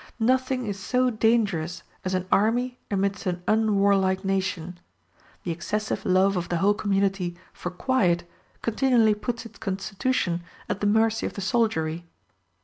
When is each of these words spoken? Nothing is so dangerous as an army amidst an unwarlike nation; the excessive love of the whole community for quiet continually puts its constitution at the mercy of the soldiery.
Nothing 0.19 0.65
is 0.65 0.79
so 0.79 1.11
dangerous 1.11 1.83
as 2.03 2.15
an 2.15 2.25
army 2.31 2.79
amidst 2.89 3.27
an 3.27 3.43
unwarlike 3.47 4.25
nation; 4.25 4.79
the 5.43 5.51
excessive 5.51 6.03
love 6.05 6.35
of 6.35 6.49
the 6.49 6.57
whole 6.57 6.73
community 6.73 7.37
for 7.53 7.69
quiet 7.69 8.27
continually 8.63 9.13
puts 9.13 9.45
its 9.45 9.59
constitution 9.59 10.41
at 10.67 10.81
the 10.81 10.87
mercy 10.87 11.27
of 11.27 11.33
the 11.33 11.41
soldiery. 11.41 12.07